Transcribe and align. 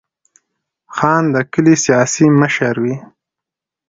خان 0.95 1.23
د 1.33 1.35
کلي 1.53 1.75
سیاسي 1.85 2.27
مشر 2.41 2.73
وي. 2.83 2.95